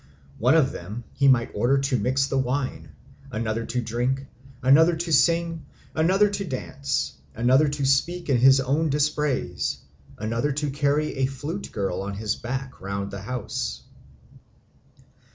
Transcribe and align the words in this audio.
One 0.39 0.55
of 0.57 0.71
them 0.71 1.03
he 1.13 1.27
might 1.27 1.51
order 1.53 1.77
to 1.77 1.99
mix 1.99 2.25
the 2.25 2.39
wine, 2.39 2.89
another 3.31 3.67
to 3.67 3.81
drink, 3.83 4.25
another 4.63 4.95
to 4.95 5.13
sing, 5.13 5.67
another 5.93 6.27
to 6.27 6.43
dance, 6.43 7.13
another 7.35 7.67
to 7.67 7.85
speak 7.85 8.27
in 8.27 8.37
his 8.37 8.59
own 8.59 8.89
dispraise, 8.89 9.77
another 10.17 10.53
to 10.53 10.71
carry 10.71 11.17
a 11.17 11.27
flute 11.27 11.71
girl 11.71 12.01
on 12.01 12.15
his 12.15 12.35
back 12.35 12.81
round 12.81 13.11
the 13.11 13.21
house. 13.21 13.83